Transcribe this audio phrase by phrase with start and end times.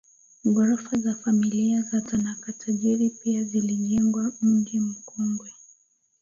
[0.53, 5.51] Ghorofa za familia za Tanaka tajiri pia zilijengwa mji mkongwe